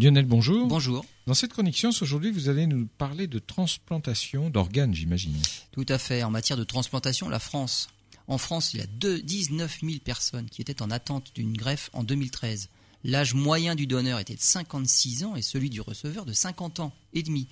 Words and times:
Lionel, 0.00 0.24
bonjour. 0.24 0.66
Bonjour. 0.66 1.04
Dans 1.26 1.34
cette 1.34 1.52
connexion, 1.52 1.90
aujourd'hui, 2.00 2.30
vous 2.30 2.48
allez 2.48 2.66
nous 2.66 2.86
parler 2.86 3.26
de 3.26 3.38
transplantation 3.38 4.48
d'organes, 4.48 4.94
j'imagine. 4.94 5.36
Tout 5.72 5.84
à 5.90 5.98
fait. 5.98 6.22
En 6.22 6.30
matière 6.30 6.56
de 6.56 6.64
transplantation, 6.64 7.28
la 7.28 7.38
France. 7.38 7.90
En 8.26 8.38
France, 8.38 8.72
il 8.72 8.80
y 8.80 8.82
a 8.82 8.86
19 8.86 9.80
000 9.82 9.98
personnes 10.02 10.48
qui 10.48 10.62
étaient 10.62 10.80
en 10.80 10.90
attente 10.90 11.32
d'une 11.34 11.52
greffe 11.52 11.90
en 11.92 12.02
2013. 12.02 12.70
L'âge 13.04 13.34
moyen 13.34 13.74
du 13.74 13.86
donneur 13.86 14.18
était 14.18 14.36
de 14.36 14.40
56 14.40 15.24
ans 15.24 15.36
et 15.36 15.42
celui 15.42 15.68
du 15.68 15.82
receveur 15.82 16.24
de 16.24 16.32
50 16.32 16.80
ans 16.80 16.94
et 17.12 17.22
demi. 17.22 17.46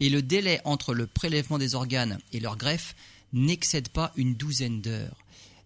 Et 0.00 0.08
le 0.08 0.22
délai 0.22 0.60
entre 0.64 0.94
le 0.94 1.06
prélèvement 1.06 1.58
des 1.58 1.76
organes 1.76 2.18
et 2.32 2.40
leur 2.40 2.56
greffe 2.56 2.96
n'excède 3.32 3.90
pas 3.90 4.10
une 4.16 4.34
douzaine 4.34 4.80
d'heures. 4.80 5.18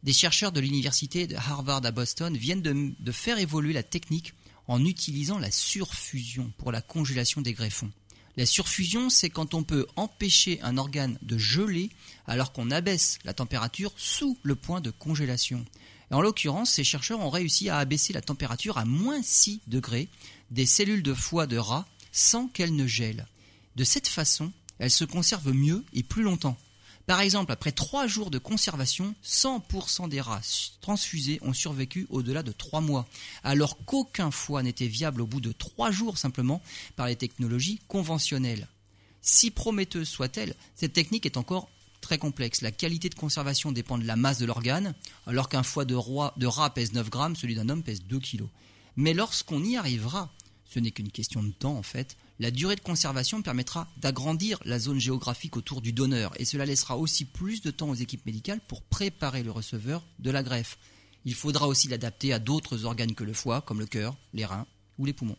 Des 0.03 0.13
chercheurs 0.13 0.53
de 0.53 0.61
l'université 0.61 1.27
de 1.27 1.37
Harvard 1.37 1.87
à 1.87 1.93
Boston 1.93 2.37
viennent 2.37 2.61
de, 2.61 2.93
de 3.01 3.13
faire 3.13 3.39
évoluer 3.39 3.73
la 3.73 3.83
technique 3.83 4.35
en 4.69 4.85
utilisant 4.85 5.39
la 5.39 5.51
surfusion 5.51 6.53
pour 6.59 6.73
la 6.73 6.81
congélation 6.81 7.41
des 7.41 7.53
greffons. 7.53 7.91
La 8.37 8.45
surfusion, 8.45 9.09
c'est 9.09 9.31
quand 9.31 9.55
on 9.55 9.63
peut 9.63 9.87
empêcher 9.97 10.61
un 10.63 10.77
organe 10.77 11.19
de 11.23 11.39
geler 11.39 11.91
alors 12.27 12.53
qu'on 12.53 12.71
abaisse 12.71 13.19
la 13.25 13.33
température 13.33 13.95
sous 13.97 14.39
le 14.43 14.55
point 14.55 14.83
de 14.83 14.91
congélation. 14.91 15.65
Et 16.11 16.15
en 16.15 16.21
l'occurrence, 16.21 16.73
ces 16.73 16.85
chercheurs 16.85 17.21
ont 17.21 17.31
réussi 17.31 17.71
à 17.71 17.79
abaisser 17.79 18.13
la 18.13 18.21
température 18.21 18.77
à 18.77 18.85
moins 18.85 19.23
6 19.23 19.61
degrés 19.67 20.09
des 20.51 20.67
cellules 20.67 21.03
de 21.03 21.15
foie 21.15 21.47
de 21.47 21.57
rat 21.57 21.87
sans 22.13 22.47
qu'elles 22.49 22.77
ne 22.77 22.87
gèlent. 22.87 23.27
De 23.75 23.85
cette 23.85 24.09
façon, 24.09 24.53
elles 24.79 24.91
se 24.91 25.05
conservent 25.05 25.55
mieux 25.55 25.85
et 25.95 26.03
plus 26.03 26.23
longtemps. 26.23 26.59
Par 27.07 27.21
exemple, 27.21 27.53
après 27.53 27.71
trois 27.71 28.09
jours 28.09 28.31
de 28.31 28.39
conservation, 28.39 29.15
100% 29.25 30.09
des 30.09 30.21
rats 30.21 30.41
transfusés 30.81 31.39
ont 31.43 31.53
survécu 31.53 32.07
au-delà 32.11 32.43
de 32.43 32.51
trois 32.51 32.81
mois, 32.81 33.07
alors 33.45 33.79
qu'aucun 33.85 34.33
foie 34.33 34.65
n'était 34.65 34.89
viable 34.89 35.23
au 35.23 35.27
bout 35.27 35.41
de 35.41 35.53
trois 35.53 35.93
jours 35.93 36.19
simplement 36.19 36.61
par 36.97 37.07
les 37.07 37.15
technologies 37.15 37.81
conventionnelles. 37.87 38.67
Si 39.23 39.53
prometteuse 39.53 40.09
soit-elle, 40.09 40.57
cette 40.75 40.93
technique 40.93 41.27
est 41.27 41.37
encore 41.37 41.69
très 42.01 42.19
complexe. 42.19 42.61
La 42.61 42.73
qualité 42.73 43.09
de 43.09 43.15
conservation 43.15 43.71
dépend 43.71 43.99
de 43.99 44.05
la 44.05 44.17
masse 44.17 44.39
de 44.39 44.47
l'organe, 44.47 44.95
alors 45.27 45.49
qu'un 45.49 45.63
foie 45.63 45.85
de, 45.85 45.95
roi, 45.95 46.35
rat 46.43 46.71
pèse 46.75 46.93
9 46.93 47.09
grammes, 47.09 47.37
celui 47.37 47.55
d'un 47.55 47.69
homme 47.69 47.83
pèse 47.85 48.03
2 48.03 48.19
kilos. 48.19 48.49
Mais 48.97 49.15
lorsqu'on 49.15 49.63
y 49.63 49.77
arrivera, 49.77 50.33
ce 50.69 50.79
n'est 50.81 50.91
qu'une 50.91 51.11
question 51.11 51.43
de 51.43 51.53
temps 51.53 51.77
en 51.77 51.83
fait, 51.83 52.17
la 52.39 52.51
durée 52.51 52.77
de 52.77 52.81
conservation 52.81 53.41
permettra 53.41 53.89
d'agrandir 53.97 54.59
la 54.65 54.79
zone 54.79 54.99
géographique 54.99 55.57
autour 55.57 55.81
du 55.81 55.93
donneur 55.93 56.33
et 56.41 56.45
cela 56.45 56.67
laissera 56.67 56.99
aussi 56.99 57.25
plus 57.25 57.63
de 57.63 57.71
temps 57.71 57.89
aux 57.89 57.95
équipes 57.95 58.27
médicales 58.27 58.61
pour 58.69 58.83
préparer 58.83 59.43
le 59.43 59.51
receveur 59.51 60.05
de 60.19 60.31
la 60.31 60.43
greffe. 60.43 60.79
Il 61.25 61.35
faudra 61.35 61.67
aussi 61.67 61.89
l'adapter 61.89 62.33
à 62.33 62.39
d'autres 62.39 62.85
organes 62.85 63.15
que 63.15 63.25
le 63.25 63.33
foie, 63.33 63.63
comme 63.63 63.81
le 63.81 63.87
cœur, 63.87 64.17
les 64.33 64.45
reins 64.45 64.67
ou 64.99 65.07
les 65.07 65.13
poumons. 65.13 65.39